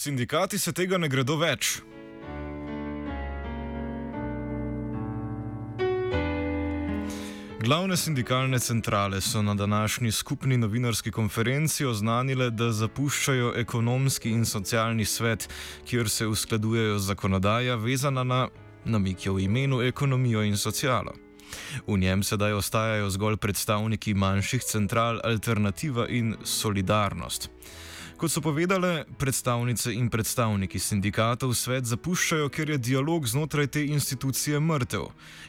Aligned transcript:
Sindikati 0.00 0.58
se 0.58 0.72
tega 0.72 0.96
ne 0.96 1.08
gredo 1.12 1.34
več. 1.36 1.74
Glavne 7.60 7.98
sindikalne 8.00 8.56
centrale 8.64 9.20
so 9.20 9.42
na 9.42 9.54
današnji 9.54 10.12
skupni 10.12 10.56
novinarski 10.56 11.12
konferenci 11.12 11.84
oznanile, 11.84 12.48
da 12.50 12.70
zapuščajo 12.72 13.52
ekonomski 13.60 14.32
in 14.32 14.46
socialni 14.48 15.04
svet, 15.04 15.44
kjer 15.84 16.08
se 16.08 16.26
uskladujejo 16.26 16.96
zakonodaja 16.98 17.76
vezana 17.76 18.24
na 18.24 18.40
namik 18.84 19.26
je 19.26 19.36
v 19.36 19.44
imenu 19.50 19.82
ekonomijo 19.82 20.46
in 20.48 20.56
socialo. 20.56 21.12
V 21.86 22.00
njem 22.00 22.22
sedaj 22.22 22.56
ostajajo 22.62 23.10
zgolj 23.10 23.36
predstavniki 23.36 24.14
manjših 24.14 24.64
central 24.64 25.20
Alternativa 25.24 26.08
in 26.08 26.36
Solidarnost. 26.44 27.50
Kot 28.20 28.28
so 28.28 28.40
povedale 28.44 29.06
predstavnice 29.18 29.94
in 29.96 30.10
predstavniki 30.12 30.76
sindikatov, 30.76 31.54
svet 31.56 31.86
zapuščajo, 31.88 32.50
ker 32.52 32.68
je 32.68 32.76
dialog 32.90 33.24
znotraj 33.24 33.70
te 33.72 33.80
institucije 33.80 34.60
mrtev. 34.60 35.06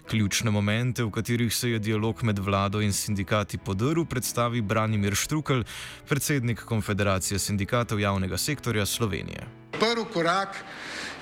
Ključne 0.07 0.53
momente, 0.55 1.03
v 1.03 1.11
katerih 1.11 1.51
se 1.51 1.73
je 1.73 1.81
dialog 1.83 2.23
med 2.23 2.39
vlado 2.39 2.79
in 2.79 2.95
sindikati 2.95 3.59
podrl, 3.59 4.05
predstavi 4.07 4.61
Branimir 4.61 5.19
Štrukel, 5.19 5.65
predsednik 6.07 6.63
Konfederacije 6.63 7.39
sindikatov 7.39 7.99
javnega 7.99 8.39
sektorja 8.39 8.85
Slovenije. 8.85 9.43
Prvi 9.75 10.07
korak 10.13 10.63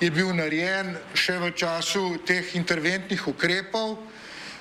je 0.00 0.10
bil 0.10 0.30
narejen 0.30 0.94
še 1.18 1.40
v 1.42 1.50
času 1.50 2.22
teh 2.30 2.54
interventnih 2.54 3.26
ukrepov, 3.26 3.98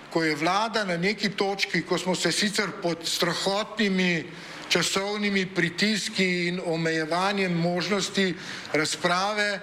ko 0.09 0.25
je 0.25 0.33
vlada 0.41 0.89
na 0.89 0.97
neki 0.97 1.37
točki, 1.37 1.85
ko 1.85 2.01
smo 2.01 2.15
se 2.15 2.31
sicer 2.31 2.81
pod 2.81 3.05
strahotnimi 3.05 4.25
časovnimi 4.69 5.45
pritiski 5.45 6.47
in 6.47 6.61
omejevanjem 6.65 7.53
možnosti 7.53 8.35
razprave 8.73 9.59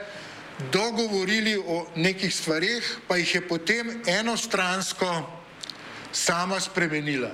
dogovorili 0.72 1.56
o 1.66 1.86
nekih 1.96 2.34
stvarih, 2.34 2.96
pa 3.08 3.16
jih 3.16 3.34
je 3.34 3.48
potem 3.48 4.02
enostransko 4.06 5.40
sama 6.12 6.60
spremenila. 6.60 7.30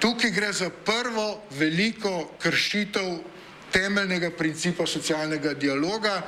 Tukaj 0.00 0.30
gre 0.30 0.52
za 0.52 0.70
prvo 0.70 1.42
veliko 1.50 2.30
kršitev 2.38 3.18
temeljnega 3.72 4.30
principa 4.30 4.86
socialnega 4.86 5.54
dialoga, 5.54 6.22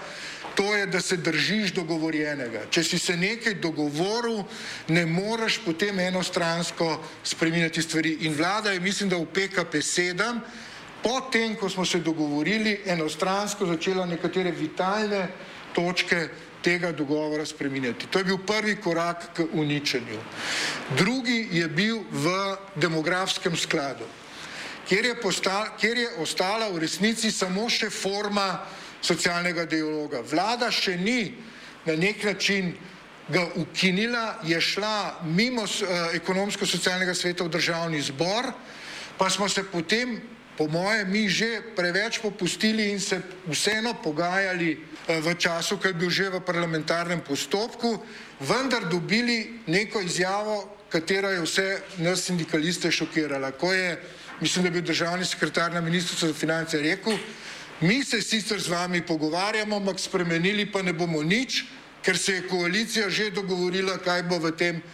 to 0.55 0.75
je, 0.75 0.87
da 0.87 1.01
se 1.01 1.17
držiš 1.17 1.73
dogovorjenega. 1.73 2.67
Če 2.71 2.83
si 2.85 2.99
se 2.99 3.17
nekaj 3.17 3.55
dogovoril, 3.63 4.43
ne 4.89 5.07
moreš 5.07 5.61
potem 5.65 5.99
enostransko 5.99 6.99
spreminjati 7.25 7.83
stvari. 7.83 8.17
In 8.21 8.35
vlada 8.35 8.73
je, 8.73 8.81
mislim, 8.81 9.09
da 9.09 9.17
v 9.17 9.27
PKP 9.27 9.81
7 9.81 10.41
potem, 11.03 11.57
ko 11.57 11.69
smo 11.69 11.85
se 11.85 11.99
dogovorili, 11.99 12.81
enostransko 12.87 13.67
začela 13.67 14.07
nekatere 14.07 14.51
vitalne 14.51 15.29
točke 15.75 16.29
tega 16.63 16.93
dogovora 16.93 17.47
spreminjati. 17.47 18.07
To 18.07 18.19
je 18.19 18.25
bil 18.25 18.39
prvi 18.39 18.77
korak 18.77 19.31
k 19.37 19.47
uničenju. 19.53 20.19
Drugi 20.97 21.49
je 21.53 21.69
bil 21.69 22.03
v 22.11 22.57
demografskem 22.77 23.57
skladu, 23.57 24.05
kjer 24.89 25.05
je, 25.05 25.21
postal, 25.21 25.73
kjer 25.81 25.99
je 25.99 26.09
ostala 26.19 26.69
v 26.69 26.85
resnici 26.85 27.31
samo 27.31 27.69
še 27.71 27.91
forma 27.91 28.61
socialnega 29.03 29.65
dialoga. 29.65 30.21
Vlada 30.21 30.71
še 30.71 30.97
ni 30.97 31.33
na 31.87 31.97
nek 31.97 32.25
način 32.25 32.75
ga 33.31 33.47
ukinila, 33.57 34.41
je 34.45 34.61
šla 34.61 35.23
mimo 35.25 35.63
uh, 35.63 36.11
ekonomsko-socialnega 36.19 37.15
sveta 37.15 37.47
v 37.47 37.55
državni 37.55 38.03
zbor, 38.03 38.51
pa 39.19 39.31
smo 39.31 39.49
se 39.49 39.63
potem 39.65 40.19
po 40.61 40.69
moje, 40.69 41.09
mi 41.09 41.25
že 41.25 41.73
preveč 41.73 42.21
popustili 42.21 42.93
in 42.93 43.01
se 43.01 43.17
vseeno 43.49 43.97
pogajali 43.97 44.77
eh, 44.77 45.17
v 45.17 45.33
času, 45.33 45.81
ko 45.81 45.89
je 45.89 45.97
bil 45.97 46.13
že 46.13 46.29
v 46.29 46.45
parlamentarnem 46.45 47.25
postopku, 47.25 47.97
vendar 48.45 48.85
dobili 48.85 49.65
neko 49.65 50.05
izjavo, 50.05 50.85
katera 50.93 51.33
je 51.33 51.41
vse 51.41 51.69
nas 52.05 52.29
sindikaliste 52.29 52.93
šokirala. 52.93 53.57
Ko 53.57 53.73
je, 53.73 53.97
mislim, 54.45 54.63
da 54.63 54.69
je 54.69 54.77
bil 54.77 54.85
državni 54.85 55.25
sekretar 55.25 55.73
na 55.73 55.81
ministrstvu 55.81 56.29
za 56.29 56.37
finance 56.37 56.77
rekel, 56.77 57.17
mi 57.81 58.05
se 58.05 58.21
sicer 58.21 58.61
z 58.61 58.69
vami 58.69 59.01
pogovarjamo, 59.01 59.81
ampak 59.81 59.97
spremenili 59.97 60.69
pa 60.69 60.85
ne 60.85 60.93
bomo 60.93 61.25
nič, 61.25 61.65
ker 62.05 62.19
se 62.21 62.37
je 62.37 62.49
koalicija 62.53 63.09
že 63.09 63.33
dogovorila, 63.33 63.97
kaj 63.97 64.29
bo 64.29 64.37
v 64.37 64.53
tem 64.53 64.85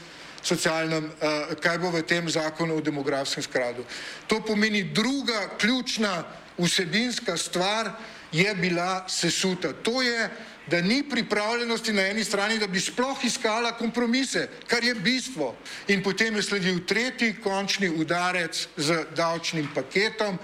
socialnem, 0.42 1.04
uh, 1.04 1.54
kaj 1.60 1.78
bo 1.78 1.90
v 1.90 2.02
tem 2.02 2.28
zakonu 2.30 2.76
o 2.76 2.80
demografskem 2.80 3.42
skladu. 3.42 3.84
To 4.26 4.40
pomeni 4.40 4.82
druga 4.82 5.56
ključna 5.58 6.24
vsebinska 6.58 7.36
stvar 7.36 7.90
je 8.32 8.54
bila 8.54 9.04
sesuta. 9.08 9.72
To 9.72 10.02
je, 10.02 10.30
da 10.66 10.80
ni 10.80 11.08
pripravljenosti 11.08 11.92
na 11.92 12.02
eni 12.02 12.24
strani, 12.24 12.58
da 12.58 12.66
bi 12.66 12.80
sploh 12.80 13.24
iskala 13.24 13.72
kompromise, 13.72 14.48
kar 14.66 14.84
je 14.84 14.94
bistvo. 14.94 15.54
In 15.88 16.02
potem 16.02 16.36
je 16.36 16.42
sledil 16.42 16.80
tretji 16.86 17.36
končni 17.42 17.90
udarec 17.90 18.68
z 18.76 19.04
davčnim 19.16 19.68
paketom, 19.74 20.38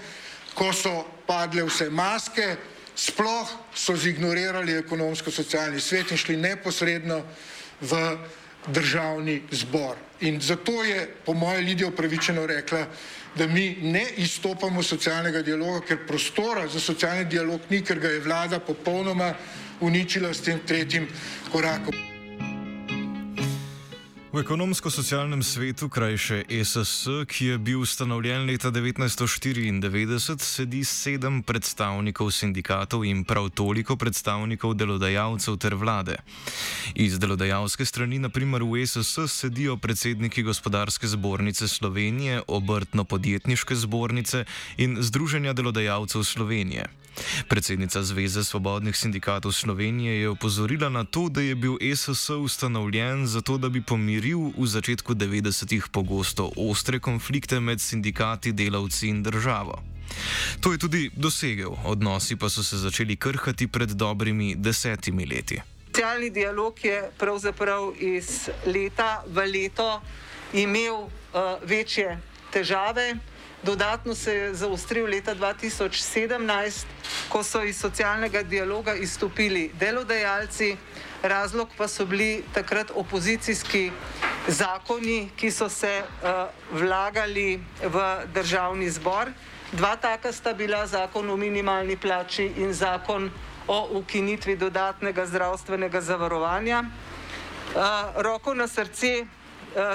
ko 0.53 0.73
so 0.73 1.03
padle 1.27 1.65
vse 1.67 1.89
maske, 1.89 2.55
sploh 2.95 3.49
so 3.75 3.95
zignorirali 3.97 4.77
ekonomsko-socialni 4.77 5.81
svet 5.81 6.11
in 6.11 6.17
šli 6.17 6.37
neposredno 6.37 7.23
v 7.81 8.17
državni 8.67 9.41
zbor. 9.51 9.95
In 10.21 10.41
zato 10.41 10.83
je, 10.83 11.07
po 11.25 11.33
moje, 11.33 11.61
Lidija 11.61 11.87
upravičeno 11.87 12.45
rekla, 12.45 12.85
da 13.35 13.47
mi 13.47 13.77
ne 13.81 14.05
izstopamo 14.17 14.83
socialnega 14.83 15.41
dialoga, 15.41 15.85
ker 15.87 16.07
prostora 16.07 16.67
za 16.67 16.79
socialni 16.79 17.25
dialog 17.25 17.61
ni, 17.69 17.81
ker 17.81 17.99
ga 17.99 18.07
je 18.07 18.19
vlada 18.19 18.59
popolnoma 18.59 19.33
uničila 19.81 20.33
s 20.33 20.41
tem 20.41 20.59
tretjim 20.67 21.07
korakom. 21.51 22.12
V 24.33 24.41
ekonomsko-socialnem 24.41 25.45
svetu, 25.45 25.93
krajše 25.93 26.49
ESS, 26.49 27.05
ki 27.29 27.45
je 27.45 27.57
bil 27.61 27.85
ustanovljen 27.85 28.49
leta 28.49 28.71
1994, 28.73 30.41
sedi 30.41 30.81
sedem 30.81 31.43
predstavnikov 31.45 32.33
sindikatov 32.33 33.05
in 33.05 33.21
prav 33.29 33.53
toliko 33.53 33.93
predstavnikov 33.93 34.73
delodajalcev 34.73 35.53
ter 35.61 35.77
vlade. 35.77 36.17
Iz 36.97 37.21
delodajalske 37.21 37.85
strani, 37.85 38.17
naprimer 38.17 38.65
v 38.65 38.81
ESS, 38.81 39.29
sedijo 39.29 39.77
predsedniki 39.77 40.41
gospodarske 40.41 41.05
zbornice 41.07 41.69
Slovenije, 41.69 42.41
obrtno-podjetniške 42.49 43.77
zbornice 43.85 44.49
in 44.81 44.97
Združenja 44.97 45.53
delodajalcev 45.53 46.25
Slovenije. 46.25 46.89
Predsednica 47.45 48.01
Zveze 48.01 48.41
svobodnih 48.41 48.97
sindikatov 48.97 49.53
Slovenije 49.53 50.25
je 50.25 50.29
opozorila 50.29 50.89
na 50.89 51.05
to, 51.05 51.29
da 51.29 51.41
je 51.41 51.55
bil 51.55 51.77
SSS 51.77 52.29
ustanovljen 52.29 53.27
zato, 53.27 53.57
da 53.57 53.69
bi 53.69 53.81
pomiril 53.81 54.22
v 54.31 54.67
začetku 54.67 55.11
90-ih 55.13 55.91
pogosto 55.91 56.47
ostre 56.55 56.99
konflikte 57.03 57.59
med 57.59 57.81
sindikati, 57.81 58.55
delavci 58.55 59.11
in 59.11 59.23
državo. 59.23 59.83
To 60.63 60.71
je 60.71 60.77
tudi 60.77 61.09
dosegel, 61.15 61.75
odnosi 61.83 62.35
pa 62.35 62.49
so 62.49 62.63
se 62.63 62.77
začeli 62.77 63.15
krhati 63.15 63.67
pred 63.67 63.89
dobrimi 63.89 64.55
desetimi 64.55 65.25
leti. 65.25 65.59
Socialni 65.91 66.29
dialog 66.29 66.79
je 66.83 67.03
pravzaprav 67.19 67.93
iz 67.99 68.49
leta 68.65 69.23
v 69.27 69.45
leto 69.45 70.01
imel 70.53 70.95
uh, 70.95 71.09
večje 71.65 72.19
težave. 72.53 73.17
Dodatno 73.63 74.15
se 74.15 74.35
je 74.35 74.53
zaostril 74.53 75.05
leta 75.05 75.35
2017, 75.35 76.85
ko 77.29 77.43
so 77.43 77.61
iz 77.63 77.77
socialnega 77.79 78.43
dialoga 78.43 78.93
izstopili 78.93 79.71
delodajalci, 79.79 80.75
razlog 81.23 81.69
pa 81.77 81.87
so 81.87 82.05
bili 82.05 82.43
takrat 82.53 82.91
opozicijski 82.95 83.91
zakoni, 84.47 85.29
ki 85.35 85.51
so 85.51 85.69
se 85.69 86.01
uh, 86.03 86.29
vlagali 86.79 87.63
v 87.83 88.25
državni 88.33 88.89
zbor. 88.89 89.31
Dva 89.71 89.95
taka 89.95 90.31
sta 90.31 90.53
bila 90.53 90.87
zakon 90.87 91.29
o 91.29 91.37
minimalni 91.37 91.95
plači 91.97 92.51
in 92.57 92.73
zakon 92.73 93.31
o 93.67 93.87
ukinitvi 93.91 94.57
dodatnega 94.57 95.25
zdravstvenega 95.25 96.01
zavarovanja. 96.01 96.83
Uh, 96.83 97.79
roko 98.15 98.53
na 98.53 98.67
srce 98.67 99.25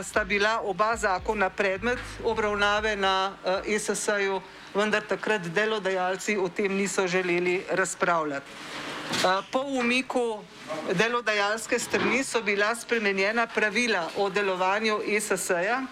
sta 0.03 0.25
bila 0.25 0.61
oba 0.61 0.97
zakona 0.97 1.51
predmet 1.51 1.99
obravnave 2.25 2.97
na 2.97 3.33
ESS-ju, 3.67 4.41
vendar 4.75 5.03
takrat 5.03 5.43
delodajalci 5.43 6.37
o 6.37 6.49
tem 6.49 6.77
niso 6.77 7.07
želeli 7.07 7.65
razpravljati. 7.71 8.51
Uh, 9.09 9.45
po 9.53 9.61
umiku 9.61 10.45
delodajalske 10.93 11.79
strani 11.79 12.25
so 12.25 12.43
bila 12.43 12.75
spremenjena 12.75 13.47
pravila 13.47 14.09
o 14.17 14.31
delovanju 14.31 15.01
ESS-ja 15.07 15.83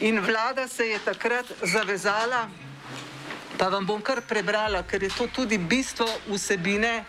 in 0.00 0.20
vlada 0.20 0.68
se 0.68 0.88
je 0.88 0.98
takrat 0.98 1.46
zavezala, 1.62 2.48
pa 3.58 3.68
vam 3.68 3.86
bom 3.86 4.02
kar 4.02 4.20
prebrala, 4.28 4.82
ker 4.82 5.02
je 5.02 5.10
to 5.18 5.26
tudi 5.26 5.58
bistvo 5.58 6.06
vsebine 6.28 7.04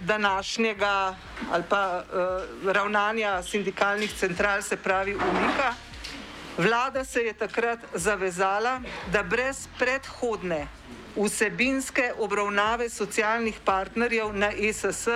današnjega 0.00 1.14
ali 1.52 1.64
pa 1.68 2.02
uh, 2.02 2.72
ravnanja 2.72 3.42
sindikalnih 3.42 4.14
central, 4.18 4.62
se 4.62 4.76
pravi 4.76 5.14
umika. 5.14 5.74
Vlada 6.58 7.04
se 7.04 7.20
je 7.20 7.32
takrat 7.32 7.78
zavezala, 7.94 8.80
da 9.12 9.22
brez 9.22 9.68
predhodne 9.78 10.66
vsebinske 11.16 12.12
obravnave 12.18 12.88
socialnih 12.88 13.60
partnerjev 13.64 14.32
na 14.32 14.50
ESS 14.52 15.08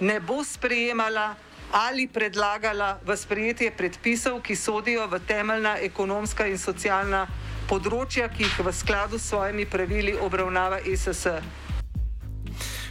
ne 0.00 0.20
bo 0.20 0.44
sprejemala 0.44 1.34
ali 1.72 2.08
predlagala 2.08 2.98
v 3.04 3.16
sprejetje 3.16 3.70
predpisov, 3.70 4.40
ki 4.40 4.56
sodijo 4.56 5.06
v 5.06 5.20
temeljna 5.26 5.76
ekonomska 5.84 6.46
in 6.46 6.58
socialna 6.58 7.26
področja, 7.68 8.28
ki 8.28 8.42
jih 8.42 8.60
v 8.64 8.72
skladu 8.72 9.18
s 9.18 9.28
svojimi 9.28 9.66
pravili 9.66 10.16
obravnava 10.16 10.80
ESS. 10.80 11.26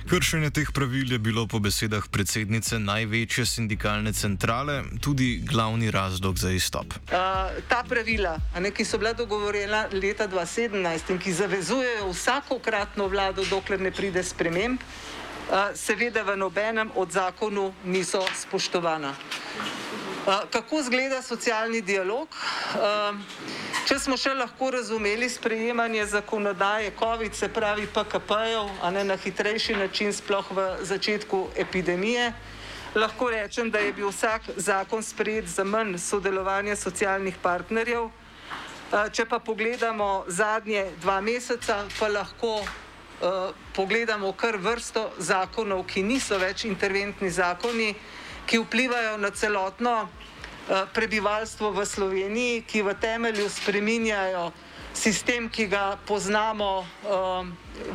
Kršenje 0.07 0.56
teh 0.56 0.71
pravil 0.71 1.12
je 1.12 1.19
bilo 1.19 1.44
po 1.51 1.59
besedah 1.59 2.07
predsednice 2.07 2.80
največje 2.80 3.44
sindikalne 3.44 4.13
centrale 4.15 4.88
tudi 5.04 5.44
glavni 5.44 5.92
razlog 5.92 6.39
za 6.39 6.51
izstop. 6.56 6.95
Uh, 7.12 7.51
ta 7.68 7.83
pravila, 7.83 8.39
ne, 8.56 8.71
ki 8.71 8.86
so 8.88 8.95
bila 8.98 9.12
dogovorjena 9.13 9.92
leta 9.92 10.27
2017 10.31 11.12
in 11.12 11.19
ki 11.19 11.33
zavezujejo 11.33 12.07
vsakokratno 12.07 13.07
vlado, 13.12 13.44
dokler 13.51 13.83
ne 13.83 13.92
pride 13.92 14.24
sprememb, 14.24 14.80
uh, 14.80 15.75
seveda 15.75 16.24
v 16.24 16.39
nobenem 16.39 16.88
od 16.95 17.12
zakonu 17.12 17.74
niso 17.83 18.24
spoštovana. 18.31 19.12
Uh, 19.12 20.48
kako 20.48 20.80
izgleda 20.88 21.19
socialni 21.21 21.83
dialog? 21.83 22.31
Uh, 22.80 23.67
če 23.88 23.95
smo 24.04 24.18
še 24.19 24.34
lahko 24.36 24.68
razumeli 24.75 25.30
sprejemanje 25.31 26.01
zakonodaje 26.12 26.92
COVID, 27.00 27.36
se 27.36 27.48
pravi 27.48 27.86
PKP-jev, 27.88 28.68
a 28.84 28.92
ne 28.92 29.04
na 29.07 29.16
hitrejši 29.16 29.78
način, 29.80 30.12
sploh 30.12 30.50
v 30.51 30.66
začetku 30.84 31.39
epidemije, 31.56 32.34
lahko 33.00 33.30
rečem, 33.31 33.72
da 33.72 33.80
je 33.80 33.94
bil 33.95 34.12
vsak 34.12 34.50
zakon 34.60 35.04
sprejet 35.04 35.48
za 35.48 35.63
manj 35.63 35.95
sodelovanja 36.04 36.75
socialnih 36.75 37.39
partnerjev. 37.39 38.10
Uh, 38.10 39.07
če 39.12 39.24
pa 39.28 39.39
pogledamo 39.39 40.25
zadnje 40.28 40.83
dva 41.00 41.22
meseca, 41.24 41.86
pa 42.00 42.12
lahko 42.12 42.60
uh, 42.60 43.56
pogledamo 43.75 44.33
kar 44.36 44.60
vrsto 44.60 45.13
zakonov, 45.19 45.88
ki 45.88 46.04
niso 46.04 46.36
več 46.44 46.68
interventni 46.68 47.31
zakoni, 47.31 47.94
ki 48.48 48.60
vplivajo 48.68 49.16
na 49.19 49.31
celotno 49.31 49.95
prebivalstvo 50.94 51.72
v 51.72 51.86
Sloveniji, 51.86 52.64
ki 52.68 52.81
v 52.84 52.96
temelju 53.00 53.50
spreminjajo 53.50 54.52
sistem, 54.94 55.50
ki 55.50 55.68
ga 55.68 55.98
poznamo 56.06 56.81
uh, 56.81 57.46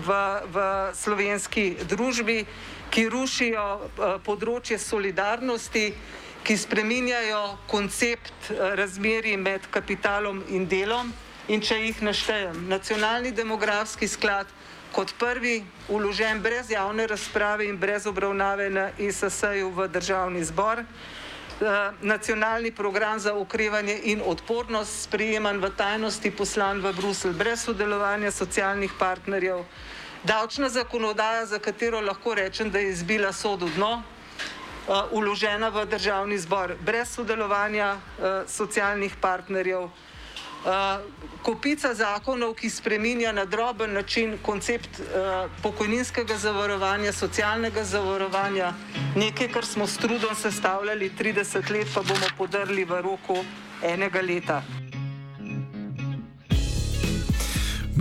v, 0.06 0.08
v 0.46 0.56
slovenski 0.94 1.76
družbi, 1.84 2.46
ki 2.92 3.08
rušijo 3.10 3.66
uh, 3.76 4.16
področje 4.24 4.78
solidarnosti, 4.78 5.92
ki 6.42 6.54
spreminjajo 6.58 7.42
koncept 7.70 8.50
razmeri 8.50 9.36
med 9.38 9.62
kapitalom 9.70 10.42
in 10.50 10.66
delom. 10.66 11.12
In 11.50 11.62
če 11.62 11.78
jih 11.78 12.02
naštejem, 12.02 12.66
nacionalni 12.70 13.30
demografski 13.34 14.06
sklad, 14.10 14.46
kot 14.94 15.14
prvi 15.18 15.62
uložen 15.88 16.42
brez 16.42 16.70
javne 16.70 17.06
razprave 17.06 17.66
in 17.66 17.78
brez 17.78 18.06
obravnave 18.06 18.70
na 18.70 18.90
ISS-ju 18.98 19.70
v 19.74 19.88
državni 19.90 20.44
zbor. 20.44 20.84
Eh, 21.62 21.92
nacionalni 22.00 22.72
program 22.72 23.18
za 23.20 23.34
ukrevanje 23.34 24.00
in 24.02 24.22
odpornost 24.26 25.02
sprejeman 25.02 25.60
v 25.62 25.70
tajnosti 25.70 26.30
poslan 26.30 26.80
v 26.82 26.90
Bruselj 26.92 27.36
brez 27.38 27.62
sodelovanja 27.62 28.30
socialnih 28.30 28.90
partnerjev. 28.98 29.62
Davčna 30.24 30.68
zakonodaja, 30.68 31.46
za 31.46 31.58
katero 31.58 32.00
lahko 32.00 32.34
rečem, 32.34 32.70
da 32.70 32.78
je 32.78 32.90
izbila 32.90 33.32
sodu 33.32 33.68
dno, 33.76 34.02
uložena 35.10 35.68
v 35.68 35.86
državni 35.86 36.38
zbor 36.38 36.74
brez 36.82 37.14
sodelovanja 37.14 37.94
eh, 37.94 38.42
socialnih 38.48 39.14
partnerjev. 39.20 39.86
Kopica 41.42 41.90
zakonov, 41.94 42.54
ki 42.54 42.70
spreminja 42.70 43.32
na 43.32 43.44
droben 43.44 43.92
način 43.92 44.36
koncept 44.42 45.00
pokojninskega 45.62 46.36
zavarovanja, 46.38 47.12
socialnega 47.12 47.84
zavarovanja, 47.84 48.72
nekaj, 49.16 49.48
kar 49.48 49.66
smo 49.66 49.86
s 49.86 49.98
trudom 49.98 50.34
sestavljali 50.38 51.10
30 51.18 51.70
let, 51.70 51.90
pa 51.94 52.02
bomo 52.02 52.30
podrli 52.38 52.84
v 52.84 53.02
roku 53.02 53.42
enega 53.82 54.22
leta. 54.22 54.62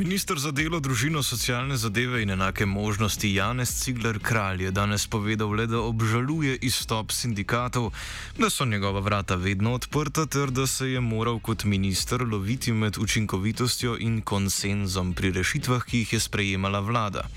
Ministr 0.01 0.39
za 0.39 0.49
delo, 0.51 0.79
družino, 0.81 1.21
socialne 1.21 1.75
zadeve 1.77 2.23
in 2.23 2.31
enake 2.33 2.65
možnosti 2.65 3.29
Janez 3.33 3.69
Cigler 3.83 4.17
Kralj 4.19 4.63
je 4.63 4.71
danes 4.71 5.05
povedal 5.07 5.53
le, 5.53 5.67
da 5.69 5.77
obžaluje 5.77 6.55
izstop 6.65 7.11
sindikatov, 7.13 7.91
da 8.37 8.49
so 8.49 8.65
njegova 8.65 8.99
vrata 8.99 9.35
vedno 9.35 9.75
odprta 9.77 10.25
ter 10.25 10.49
da 10.49 10.65
se 10.67 10.87
je 10.91 10.99
moral 10.99 11.37
kot 11.39 11.63
minister 11.63 12.21
loviti 12.21 12.73
med 12.73 12.97
učinkovitostjo 12.97 13.97
in 13.99 14.21
konsenzom 14.21 15.13
pri 15.13 15.31
rešitvah, 15.37 15.85
ki 15.85 15.97
jih 15.97 16.13
je 16.13 16.19
sprejemala 16.19 16.79
vlada. 16.79 17.27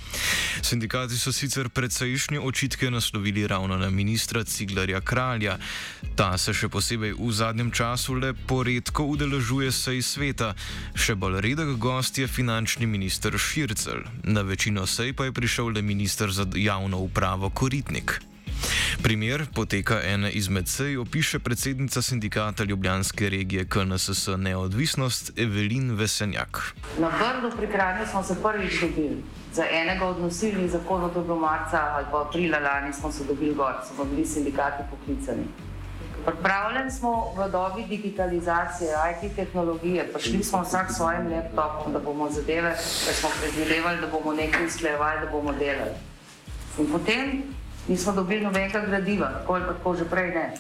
Sindikati 0.63 1.21
so 1.21 1.33
sicer 1.33 1.69
precejšnje 1.69 2.41
očitke 2.41 2.91
naslovili 2.91 3.47
ravno 3.47 3.77
na 3.77 3.91
ministra 3.91 4.45
Ciglerja 4.45 5.01
Kralja. 5.01 5.59
Ta 6.17 6.39
se 6.39 6.57
še 6.57 6.73
posebej 6.73 7.13
v 7.13 7.31
zadnjem 7.33 7.71
času 7.71 8.15
le 8.15 8.33
poredko 8.33 9.05
udeležuje 9.05 9.69
sej 9.73 10.03
sveta, 10.03 10.55
še 10.97 11.15
bolj 11.15 11.41
redek 11.45 11.77
gost 11.77 12.19
je 12.19 12.27
finančni 12.27 12.54
finančni 12.55 12.87
minister 12.87 13.35
Šircel, 13.39 14.07
na 14.23 14.43
večino 14.43 14.87
sej 14.87 15.13
pa 15.13 15.25
je 15.25 15.33
prišel 15.33 15.73
le 15.75 15.83
minister 15.83 16.31
za 16.31 16.47
javno 16.55 16.99
upravo 16.99 17.51
Koritnik. 17.51 18.21
Primer 19.03 19.47
poteka 19.55 19.99
ene 20.03 20.31
izmed 20.31 20.69
sej, 20.69 20.97
opiše 20.97 21.39
predsednica 21.39 22.03
sindikata 22.03 22.65
Ljubljanske 22.65 23.29
regije 23.29 23.67
KNSS 23.69 24.29
Neodvisnost 24.39 25.39
Evelin 25.39 25.97
Vesenjak. 25.99 26.75
Na 26.99 27.11
Brdu 27.11 27.57
pri 27.57 27.67
Kranju 27.67 28.07
smo 28.11 28.23
se 28.23 28.37
prvič 28.43 28.81
dobili. 28.81 29.25
Za 29.53 29.65
enega 29.71 30.07
od 30.07 30.21
nosilnih 30.21 30.71
zakonov, 30.71 31.11
to 31.11 31.19
je 31.19 31.25
bilo 31.25 31.39
marca 31.39 31.79
ali 31.95 32.07
pa 32.11 32.23
aprila 32.29 32.59
lani, 32.59 32.93
smo 32.93 33.13
se 33.13 33.25
dobili 33.25 33.55
gor, 33.55 33.75
smo 33.95 34.05
bili 34.05 34.27
sindikati 34.27 34.83
poklicani. 34.91 35.74
Pripravljeni 36.25 36.91
smo 36.91 37.33
v 37.37 37.51
dobi 37.51 37.83
digitalizacije, 37.85 38.97
IT 39.13 39.37
tehnologije, 39.37 40.13
prišli 40.13 40.45
smo 40.45 40.63
vsak 40.63 40.93
s 40.93 40.97
svojim 40.97 41.33
laptopom, 41.33 41.93
da 41.93 41.99
bomo 41.99 42.31
zadeve, 42.31 42.71
da 42.71 43.13
smo 43.13 43.29
predvidevali, 43.41 44.01
da 44.01 44.07
bomo 44.07 44.33
nekaj 44.33 44.67
usklajevali, 44.67 45.21
da 45.21 45.31
bomo 45.31 45.53
delali. 45.53 45.97
In 46.79 46.93
potem 46.93 47.43
nismo 47.89 48.13
dobili 48.13 48.45
nobenega 48.45 48.81
gradiva, 48.81 49.29
tako 49.29 49.55
ali 49.55 49.65
tako 49.65 49.95
že 49.95 50.05
prej 50.05 50.31
ne. 50.35 50.55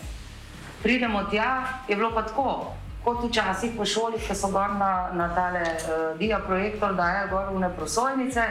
Pridemo 0.82 1.24
tja, 1.30 1.64
je 1.88 1.96
bilo 1.96 2.10
pa 2.14 2.22
tako, 2.22 2.74
kot 3.04 3.24
včasih 3.24 3.80
v 3.80 3.84
šoli, 3.84 4.18
ki 4.20 4.34
so 4.34 4.52
gor 4.52 4.76
na, 4.76 5.10
na 5.12 5.34
tale 5.34 5.64
uh, 5.64 6.18
dia 6.18 6.38
projektor, 6.38 6.94
dajo 6.94 7.28
gor 7.28 7.48
v 7.56 7.60
neprosojnice, 7.60 8.42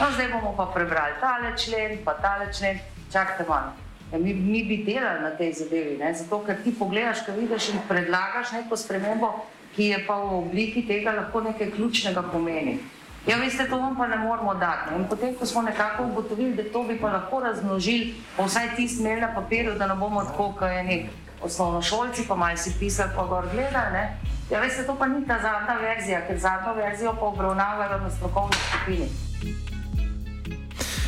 no 0.00 0.06
zdaj 0.14 0.32
bomo 0.32 0.54
pa 0.56 0.66
prebrali 0.74 1.14
tale 1.20 1.54
člen, 1.58 1.98
pa 2.04 2.14
tale 2.14 2.50
člen, 2.52 2.78
čakajte 3.12 3.46
malo. 3.48 3.85
Ja, 4.12 4.18
mi, 4.18 4.34
mi 4.34 4.62
bi 4.64 4.84
delali 4.84 5.22
na 5.22 5.30
tej 5.30 5.52
zadevi, 5.52 5.96
ne? 5.98 6.14
zato 6.14 6.38
ker 6.46 6.60
ti 6.64 6.74
pogledaš, 6.78 7.24
kaj 7.26 7.36
vidiš 7.36 7.68
in 7.74 7.80
predlagaš 7.88 8.52
neko 8.52 8.76
spremembo, 8.76 9.32
ki 9.76 9.90
je 9.92 9.98
pa 10.06 10.18
v 10.22 10.38
obliki 10.38 10.86
tega 10.86 11.12
lahko 11.12 11.40
nekaj 11.40 11.72
ključnega 11.74 12.22
pomeni. 12.32 12.78
Ja, 13.26 13.36
veste, 13.42 13.66
to 13.66 13.76
vam 13.76 13.96
pa 13.98 14.06
ne 14.06 14.16
moramo 14.16 14.54
dati. 14.54 14.94
In 14.94 15.08
potem, 15.10 15.34
ko 15.34 15.46
smo 15.46 15.62
nekako 15.66 16.06
ugotovili, 16.06 16.54
da 16.54 16.62
to 16.72 16.84
bi 16.86 16.98
pa 17.00 17.10
lahko 17.10 17.40
razmnožili, 17.42 18.14
pa 18.36 18.46
vsaj 18.46 18.76
ti 18.76 18.88
smeli 18.88 19.20
na 19.20 19.34
papirju, 19.34 19.74
da 19.74 19.86
ne 19.86 19.94
bomo 19.98 20.22
tako, 20.24 20.52
kot 20.58 20.70
je 20.70 20.84
nek 20.84 21.42
osnovnošolci, 21.42 22.28
pa 22.28 22.36
malo 22.36 22.56
si 22.56 22.72
pisali, 22.78 23.10
pa 23.16 23.26
gor 23.26 23.50
gledali, 23.52 24.06
Ja, 24.50 24.60
veste, 24.60 24.84
to 24.86 24.94
pa 24.94 25.06
ni 25.06 25.26
ta 25.26 25.40
zadnja 25.42 25.74
verzija, 25.80 26.20
ker 26.26 26.38
zadnjo 26.38 26.74
verzijo 26.74 27.16
pa 27.18 27.26
obravnavajo 27.26 27.98
na 27.98 28.10
strokovni 28.10 28.54
skupini. 28.54 29.08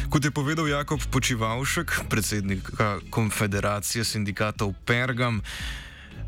Kot 0.09 0.25
je 0.25 0.33
povedal 0.33 0.65
Jakob 0.65 1.01
Počivalšek, 1.11 2.09
predsednik 2.09 2.65
Konfederacije 3.13 4.05
sindikatov 4.05 4.73
Pergam, 4.89 5.45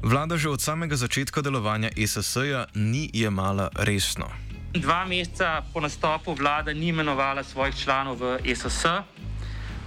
vlada 0.04 0.37
že 0.37 0.52
od 0.52 0.60
samega 0.60 1.00
začetka 1.00 1.40
delovanja 1.40 1.88
SSE-ja 1.96 2.68
ni 2.76 3.08
jemala 3.08 3.72
resno. 3.80 4.28
Dva 4.76 5.08
meseca 5.08 5.64
po 5.72 5.80
nastopu 5.80 6.37
vlada 6.37 6.76
ni 6.76 6.92
imenovala 6.92 7.40
svojih 7.40 7.72
članov 7.72 8.20
v 8.20 8.44
SSS. 8.44 8.84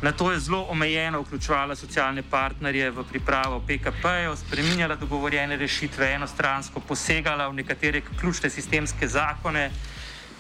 Na 0.02 0.12
to 0.12 0.34
je 0.34 0.40
zelo 0.40 0.66
omejeno 0.74 1.22
vključovala 1.22 1.76
socialne 1.78 2.26
partnerje 2.26 2.90
v 2.92 3.06
pripravo 3.06 3.62
PKP-jev, 3.62 4.36
spreminjala 4.36 4.96
dogovorjene 4.96 5.54
rešitve, 5.56 6.18
enostransko 6.18 6.82
posegala 6.82 7.48
v 7.48 7.62
nekatere 7.62 8.02
ključne 8.02 8.50
sistemske 8.50 9.08
zakone, 9.08 9.70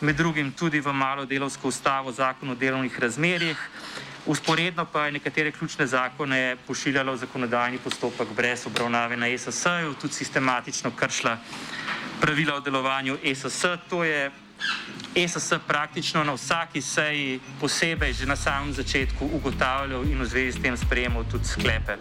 med 0.03 0.15
drugim 0.15 0.51
tudi 0.51 0.79
v 0.83 0.91
malo 0.93 1.25
delovsko 1.25 1.67
ustavo, 1.67 2.11
zakon 2.11 2.49
o 2.49 2.55
delovnih 2.55 2.99
razmerjih. 2.99 3.57
Usporedno 4.25 4.85
pa 4.85 5.05
je 5.05 5.11
nekatere 5.11 5.51
ključne 5.51 5.87
zakone 5.87 6.57
pošiljala 6.67 7.11
v 7.11 7.17
zakonodajni 7.17 7.79
postopek 7.83 8.27
brez 8.35 8.67
obravnave 8.67 9.17
na 9.17 9.27
SSS-ju, 9.37 9.93
tudi 10.01 10.13
sistematično 10.13 10.91
kršila 10.91 11.37
pravila 12.21 12.55
o 12.55 12.59
delovanju 12.59 13.17
SSS. 13.35 13.65
To 13.89 14.03
je 14.03 14.31
SSS 15.15 15.53
praktično 15.67 16.23
na 16.23 16.33
vsaki 16.33 16.81
seji 16.81 17.39
posebej 17.59 18.13
že 18.13 18.25
na 18.25 18.35
samem 18.35 18.73
začetku 18.73 19.25
ugotavljal 19.25 20.03
in 20.03 20.19
v 20.19 20.25
zvezi 20.25 20.59
s 20.59 20.61
tem 20.61 20.77
sprejemal 20.77 21.23
tudi 21.31 21.47
sklepe. 21.47 21.97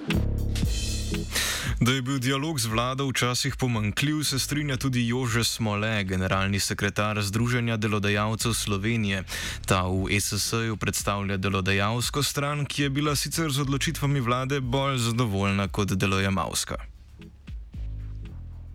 Da 1.83 1.93
je 1.93 2.03
bil 2.03 2.19
dialog 2.19 2.61
z 2.61 2.67
vlado 2.67 3.09
včasih 3.09 3.57
pomankljiv, 3.57 4.23
se 4.25 4.39
strinja 4.39 4.77
tudi 4.77 5.09
Jože 5.09 5.45
Smole, 5.45 6.05
generalni 6.05 6.61
sekretar 6.61 7.23
Združenja 7.23 7.77
delodajalcev 7.77 8.55
Slovenije. 8.55 9.25
Ta 9.67 9.83
v 9.91 10.07
SSS-ju 10.21 10.77
predstavlja 10.77 11.37
delodajalsko 11.37 12.23
stran, 12.23 12.65
ki 12.67 12.83
je 12.83 12.91
bila 12.91 13.17
sicer 13.17 13.51
z 13.51 13.67
odločitvami 13.67 14.21
vlade 14.21 14.61
bolj 14.61 14.99
zadovoljna 14.99 15.69
kot 15.69 15.99
delojemalska. 15.99 16.92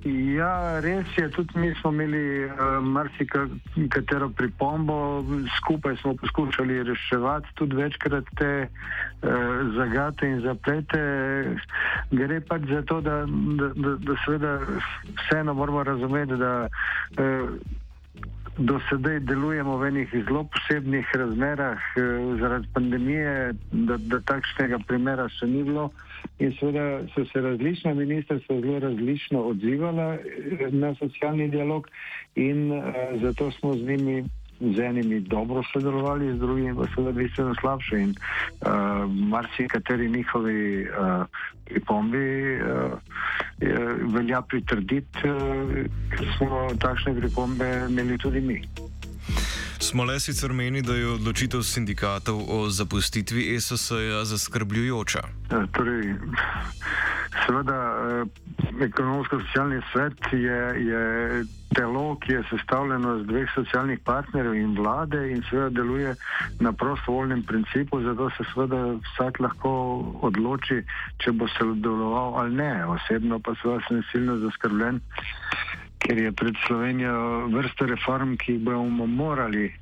Ja, 0.05 0.79
res 0.79 1.09
je, 1.17 1.25
tudi 1.33 1.57
mi 1.57 1.73
smo 1.81 1.89
imeli 1.91 2.45
uh, 2.45 2.51
marsikatero 2.81 4.29
pripombo, 4.29 5.25
skupaj 5.57 5.95
smo 5.97 6.13
poskušali 6.15 6.83
reševati 6.83 7.47
tudi 7.55 7.75
večkrat 7.75 8.23
te 8.37 8.67
uh, 8.67 9.29
zagate 9.75 10.29
in 10.29 10.41
zaplete. 10.41 11.01
Gre 12.11 12.39
pač 12.41 12.69
za 12.69 12.81
to, 12.81 13.01
da, 13.01 13.25
da, 13.57 13.71
da, 13.75 13.95
da 13.97 14.15
seveda 14.25 14.59
vseeno 15.23 15.53
moramo 15.53 15.83
razumeti, 15.83 16.37
da 16.37 16.67
uh, 16.67 17.49
do 18.57 18.79
sedaj 18.89 19.19
delujemo 19.19 19.77
v 19.77 19.87
enih 19.87 20.13
zelo 20.13 20.43
posebnih 20.43 21.09
razmerah 21.13 21.77
uh, 21.97 22.37
zaradi 22.39 22.69
pandemije, 22.73 23.53
da, 23.71 23.97
da 23.97 24.21
takšnega 24.21 24.79
primera 24.87 25.25
še 25.29 25.49
ni 25.49 25.63
bilo. 25.63 25.89
In 26.39 26.53
seveda 26.59 27.07
so 27.15 27.25
se 27.25 27.41
različna 27.41 27.93
ministrstva 27.93 28.59
zelo 28.61 28.79
različno 28.79 29.41
odzivala 29.41 30.13
eh, 30.13 30.71
na 30.71 30.95
socialni 30.95 31.47
dialog 31.49 31.87
in 32.35 32.71
uh, 32.71 32.83
zato 33.21 33.51
smo 33.51 33.73
z 33.73 33.81
njimi, 33.81 34.25
z 34.61 34.79
enimi 34.79 35.19
dobro 35.19 35.63
sodelovali, 35.73 36.33
z 36.33 36.39
drugimi 36.39 36.75
pa 36.75 36.85
seveda 36.95 37.11
bistveno 37.11 37.55
slabše 37.61 37.99
in 37.99 38.09
uh, 38.09 38.69
marsikateri 39.29 40.09
njihovi 40.09 40.81
uh, 40.81 41.25
pripombi 41.65 42.55
uh, 42.55 42.91
velja 44.13 44.41
pritrditi, 44.41 45.17
uh, 45.23 45.85
ker 46.09 46.27
smo 46.37 46.67
takšne 46.79 47.15
pripombe 47.19 47.85
imeli 47.89 48.17
tudi 48.17 48.41
mi. 48.41 48.61
Smole 49.79 50.19
sicer 50.19 50.53
meni, 50.53 50.81
da 50.81 50.95
je 50.95 51.07
odločitev 51.07 51.61
sindikatov 51.61 52.41
o 52.49 52.69
zapustitvi 52.69 53.59
SSS-ja 53.59 54.25
zaskrbljujoča. 54.25 55.19
Ja, 55.51 55.67
torej, 55.71 56.15
seveda, 57.45 57.77
eh, 57.77 58.83
ekonomsko-socialni 58.85 59.81
svet 59.91 60.17
je, 60.31 60.59
je 60.89 61.03
telo, 61.75 62.15
ki 62.15 62.31
je 62.33 62.43
sestavljeno 62.49 63.17
iz 63.19 63.25
dveh 63.27 63.49
socialnih 63.55 63.99
partnerjev 63.99 64.55
in 64.55 64.77
vlade 64.77 65.31
in 65.31 65.43
seveda 65.49 65.69
deluje 65.69 66.15
na 66.59 66.71
prostovoljnem 66.71 67.43
principu, 67.43 68.01
zato 68.01 68.29
se 68.29 68.43
seveda 68.53 68.81
vsak 68.93 69.39
lahko 69.39 69.71
odloči, 70.21 70.81
če 71.17 71.31
bo 71.31 71.47
se 71.47 71.63
deloval 71.75 72.39
ali 72.39 72.55
ne. 72.55 72.85
Osebno 72.85 73.39
pa 73.39 73.55
seveda 73.61 73.81
sem 73.87 74.03
silno 74.11 74.37
zaskrbljen 74.37 75.01
ker 76.07 76.17
je 76.17 76.31
pred 76.31 76.55
Slovenijo 76.67 77.47
vrsta 77.51 77.85
reform, 77.85 78.37
ki 78.39 78.53
jih 78.55 78.63
bomo 78.63 79.05
morali 79.05 79.65
eh, 79.67 79.73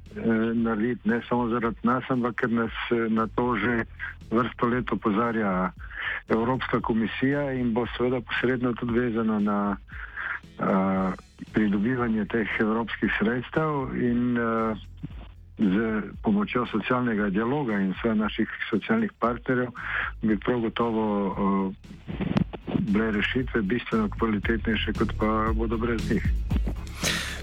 narediti, 0.58 1.10
ne 1.10 1.22
samo 1.29 1.50
zaradi 1.53 1.86
nas, 1.86 2.03
ampak 2.10 2.41
ker 2.41 2.50
nas 2.50 2.74
eh, 2.91 3.05
na 3.13 3.27
to 3.38 3.53
že 3.62 3.86
vrsto 4.32 4.67
let 4.67 4.91
opozarja 4.91 5.72
Evropska 6.29 6.82
komisija 6.82 7.51
in 7.53 7.74
bo 7.74 7.86
seveda 7.98 8.22
posredno 8.22 8.74
tudi 8.74 9.00
vezano 9.00 9.39
na 9.39 9.77
eh, 9.77 11.13
pridobivanje 11.53 12.25
teh 12.25 12.50
evropskih 12.60 13.12
sredstev 13.20 13.94
in 14.01 14.38
eh, 14.38 14.75
z 15.58 16.01
pomočjo 16.24 16.65
socialnega 16.67 17.29
dialoga 17.29 17.77
in 17.79 17.94
vseh 17.94 18.17
naših 18.17 18.50
socialnih 18.70 19.13
partnerjev 19.20 19.70
bi 20.22 20.39
prav 20.39 20.60
gotovo. 20.60 21.05
Eh, 21.29 22.45
bile 22.86 23.12
rešitve 23.12 23.62
bistveno 23.62 24.10
kvalitetnejše, 24.10 24.94
kot 24.94 25.13
pa 25.20 25.51
bodo 25.54 25.77
brez 25.77 26.12
njih. 26.12 26.24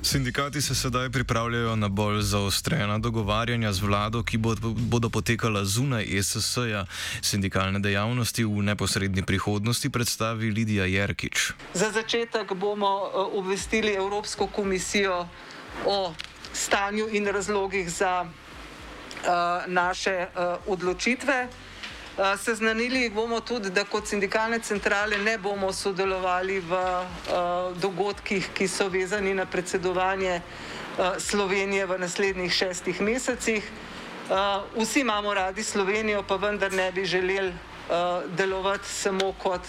Sindikati 0.02 0.62
se 0.62 0.74
sedaj 0.74 1.10
pripravljajo 1.10 1.76
na 1.76 1.88
bolj 1.88 2.20
zaostrena 2.20 2.98
dogovarjanja 2.98 3.72
z 3.72 3.80
vlado, 3.82 4.22
ki 4.22 4.38
bodo 4.76 5.10
potekala 5.10 5.64
zunaj 5.64 6.06
SSS-ja. 6.22 6.86
Sindikalne 7.22 7.78
dejavnosti 7.78 8.44
v 8.44 8.62
neposrednji 8.62 9.22
prihodnosti 9.22 9.90
predstavi 9.90 10.50
Lidija 10.50 10.84
Jerkič. 10.84 11.52
Za 11.74 11.90
začetek 11.90 12.54
bomo 12.54 12.86
eh, 12.86 13.38
obvestili 13.38 13.94
Evropsko 13.94 14.46
komisijo 14.46 15.28
o 15.86 16.14
stanju 16.52 17.08
in 17.12 17.26
razlogih 17.26 17.90
za 17.90 18.26
uh, 18.26 19.28
naše 19.66 20.26
uh, 20.26 20.72
odločitve. 20.72 21.48
Seznanili 22.38 23.10
bomo 23.10 23.40
tudi, 23.40 23.70
da 23.70 23.84
kot 23.84 24.06
sindikalne 24.06 24.58
centrale 24.58 25.16
ne 25.18 25.38
bomo 25.38 25.72
sodelovali 25.72 26.60
v 26.60 26.76
dogodkih, 27.74 28.50
ki 28.52 28.68
so 28.68 28.88
vezani 28.88 29.32
na 29.34 29.46
predsedovanje 29.46 30.40
Slovenije 31.18 31.86
v 31.86 31.98
naslednjih 31.98 32.52
šestih 32.52 33.00
mesecih. 33.00 33.64
Vsi 34.76 35.00
imamo 35.00 35.34
radi 35.34 35.62
Slovenijo, 35.62 36.22
pa 36.22 36.36
vendar 36.36 36.72
ne 36.72 36.92
bi 36.92 37.04
želeli 37.04 37.54
delovati 38.28 38.88
samo 38.88 39.32
kot 39.34 39.60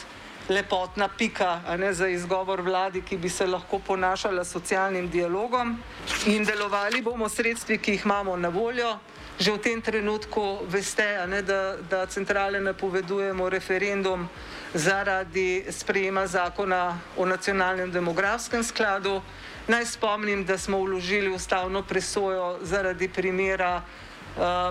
lepotna 0.49 1.07
pika, 1.07 1.61
ne 1.77 1.93
za 1.93 2.07
izgovor 2.07 2.61
vladi, 2.61 3.01
ki 3.01 3.17
bi 3.17 3.29
se 3.29 3.47
lahko 3.47 3.79
ponašala 3.79 4.43
s 4.43 4.51
socialnim 4.51 5.09
dialogom. 5.09 5.77
In 6.25 6.45
delovali 6.45 7.01
bomo 7.01 7.29
sredstvi, 7.29 7.77
ki 7.77 7.91
jih 7.91 8.05
imamo 8.05 8.37
na 8.37 8.49
voljo. 8.49 8.97
Že 9.39 9.51
v 9.51 9.57
tem 9.57 9.81
trenutku 9.81 10.59
veste, 10.69 11.25
ne, 11.27 11.41
da, 11.41 11.75
da 11.89 12.05
centrale 12.05 12.59
napovedujemo 12.61 13.49
referendum 13.49 14.29
zaradi 14.73 15.65
sprejema 15.69 16.27
zakona 16.27 16.99
o 17.17 17.25
nacionalnem 17.25 17.91
demografskem 17.91 18.63
skladu. 18.63 19.21
Naj 19.67 19.85
spomnim, 19.85 20.45
da 20.45 20.57
smo 20.57 20.77
vložili 20.77 21.33
ustavno 21.33 21.81
presojo 21.81 22.59
zaradi 22.61 23.07
primera 23.07 23.81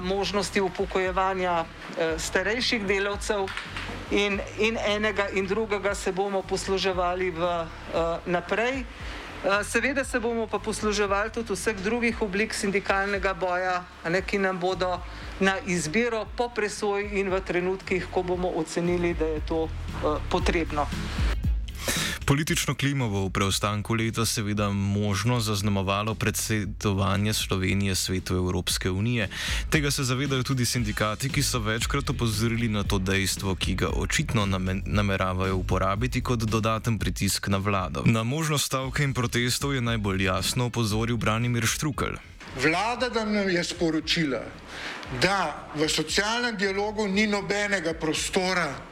možnosti 0.02 0.60
upokojevanja 0.60 1.64
uh, 1.64 2.18
starejših 2.18 2.86
delavcev 2.86 3.46
in, 4.10 4.40
in 4.58 4.78
enega 4.86 5.28
in 5.32 5.46
drugega 5.46 5.94
se 5.94 6.12
bomo 6.12 6.42
posluževali 6.42 7.30
v, 7.30 7.42
uh, 7.42 8.18
naprej. 8.26 8.84
Eh, 9.44 9.64
seveda 9.64 10.04
se 10.04 10.20
bomo 10.20 10.46
pa 10.46 10.58
posluževali 10.58 11.30
tudi 11.30 11.52
vseh 11.52 11.76
drugih 11.76 12.22
oblik 12.22 12.54
sindikalnega 12.54 13.34
boja, 13.34 13.82
ne, 14.06 14.22
ki 14.22 14.38
nam 14.38 14.58
bodo 14.58 15.00
na 15.40 15.56
izbiro 15.66 16.26
po 16.36 16.46
presoji 16.48 17.18
in 17.18 17.26
v 17.26 17.40
trenutkih, 17.42 18.06
ko 18.06 18.22
bomo 18.22 18.52
ocenili, 18.54 19.14
da 19.14 19.26
je 19.26 19.40
to 19.42 19.66
uh, 19.66 20.22
potrebno. 20.30 20.86
Politično 22.26 22.74
klimo 22.74 23.08
v 23.08 23.30
preostanku 23.30 23.94
leta 23.94 24.26
seveda 24.26 24.70
možno 24.70 25.40
zaznamovalo 25.40 26.14
predsedovanje 26.14 27.32
Slovenije 27.32 27.94
svetu 27.94 28.34
Evropske 28.34 28.90
unije. 28.90 29.28
Tega 29.70 29.90
se 29.90 30.04
zavedajo 30.04 30.42
tudi 30.42 30.64
sindikati, 30.64 31.28
ki 31.28 31.42
so 31.42 31.58
večkrat 31.58 32.10
opozorili 32.10 32.68
na 32.68 32.84
to 32.84 32.98
dejstvo, 32.98 33.54
ki 33.54 33.74
ga 33.74 33.88
očitno 33.88 34.46
nameravajo 34.86 35.56
uporabiti 35.56 36.22
kot 36.22 36.38
dodaten 36.38 36.98
pritisk 36.98 37.48
na 37.48 37.58
vlado. 37.58 38.02
Na 38.06 38.22
možnost 38.22 38.66
stavke 38.66 39.04
in 39.04 39.14
protestov 39.14 39.74
je 39.74 39.80
najbolj 39.80 40.24
jasno 40.24 40.66
opozoril 40.66 41.16
Branimir 41.16 41.66
Štrukel. 41.66 42.14
Vlada 42.62 43.24
nam 43.24 43.50
je 43.50 43.64
sporočila, 43.64 44.40
da 45.22 45.68
v 45.74 45.88
socialnem 45.88 46.56
dialogu 46.56 47.08
ni 47.08 47.26
nobenega 47.26 47.94
prostora 47.94 48.91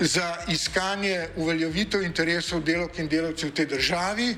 za 0.00 0.36
iskanje 0.48 1.28
uveljavitev 1.36 2.02
interesov 2.02 2.62
delovk 2.62 2.98
in 2.98 3.08
delavcev 3.08 3.48
v 3.48 3.54
tej 3.54 3.66
državi 3.66 4.36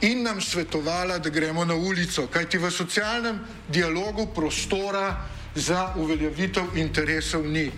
in 0.00 0.22
nam 0.22 0.40
svetovala, 0.40 1.18
da 1.18 1.30
gremo 1.30 1.64
na 1.64 1.74
ulico, 1.74 2.26
kajti 2.26 2.58
v 2.58 2.70
socialnem 2.70 3.38
dialogu 3.68 4.26
prostora 4.34 5.16
za 5.54 5.92
uveljavitev 5.96 6.76
interesov 6.76 7.46
ni. 7.46 7.70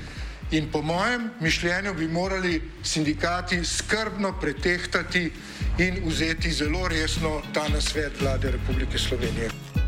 In 0.51 0.71
po 0.73 0.83
mojem 0.83 1.31
mišljenju 1.41 1.95
bi 1.95 2.09
morali 2.09 2.63
sindikati 2.83 3.65
skrbno 3.65 4.33
pretehtati 4.41 5.33
in 5.79 6.03
vzeti 6.07 6.53
zelo 6.53 6.89
resno 6.89 7.43
ta 7.55 7.69
nasvet 7.69 8.21
vlade 8.21 8.51
Republike 8.51 8.99
Slovenije. 8.99 9.86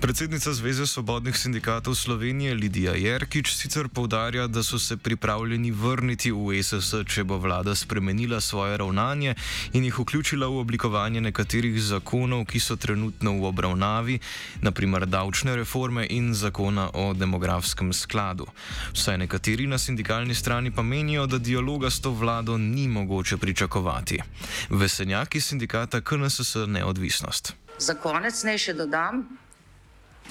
Predsednica 0.00 0.52
Zveze 0.52 0.86
svobodnih 0.86 1.36
sindikatov 1.36 1.94
Slovenije 1.94 2.54
Lidija 2.54 2.92
Jerkič 2.96 3.52
sicer 3.52 3.88
povdarja, 3.88 4.46
da 4.46 4.62
so 4.62 4.78
se 4.78 4.96
pripravljeni 4.96 5.70
vrniti 5.70 6.32
v 6.32 6.56
ESS, 6.56 6.94
če 7.04 7.24
bo 7.24 7.36
vlada 7.36 7.74
spremenila 7.76 8.40
svoje 8.40 8.78
ravnanje 8.80 9.34
in 9.72 9.84
jih 9.84 9.98
vključila 9.98 10.46
v 10.48 10.62
oblikovanje 10.64 11.20
nekaterih 11.20 11.76
zakonov, 11.82 12.46
ki 12.48 12.60
so 12.60 12.76
trenutno 12.80 13.34
v 13.42 13.44
obravnavi, 13.52 14.16
naprimer 14.64 15.04
davčne 15.06 15.56
reforme 15.56 16.06
in 16.08 16.32
zakona 16.34 16.88
o 16.94 17.12
demografskem 17.12 17.92
skladu. 17.92 18.48
Vsaj 18.96 19.18
nekateri 19.18 19.66
na 19.66 19.78
sindikalni 19.78 20.34
strani 20.34 20.72
pa 20.72 20.82
menijo, 20.82 21.26
da 21.26 21.38
dialoga 21.38 21.90
s 21.90 22.00
to 22.00 22.10
vlado 22.10 22.56
ni 22.56 22.88
mogoče 22.88 23.36
pričakovati. 23.36 24.22
Vesenjaki 24.70 25.40
sindikata 25.40 26.00
KNSS 26.00 26.56
neodvisnost. 26.66 27.52
Za 27.78 27.94
konec 27.94 28.42
naj 28.44 28.58
še 28.58 28.72
dodam, 28.80 29.24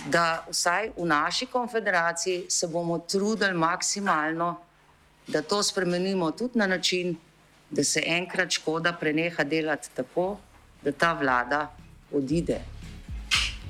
da 0.08 0.46
vsaj 0.50 0.92
v 0.98 1.06
naši 1.06 1.46
konfederaciji 1.46 2.46
se 2.50 2.68
bomo 2.68 3.00
trudili 3.00 3.54
maksimalno, 3.54 4.56
da 5.28 5.42
to 5.42 5.64
spremenimo 5.64 6.32
tudi 6.32 6.60
na 6.60 6.68
način, 6.68 7.18
da 7.70 7.84
se 7.84 8.04
enkrat 8.06 8.50
škoda 8.50 8.94
preneha 8.94 9.44
delati 9.44 9.90
tako, 9.94 10.38
da 10.84 10.92
ta 10.92 11.14
vlada 11.14 11.76
odide 12.12 12.60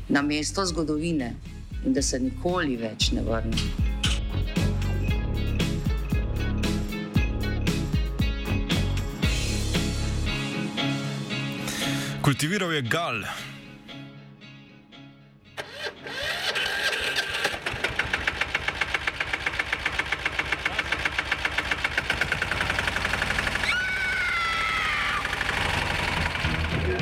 na 0.09 0.21
mesto 0.21 0.65
zgodovine 0.65 1.35
in 1.85 1.93
da 1.93 2.01
se 2.01 2.19
nikoli 2.19 2.77
več 2.77 3.11
ne 3.11 3.21
vrne. 3.21 3.57
Kultiviral 12.21 12.73
je 12.73 12.81
gal. 12.81 13.23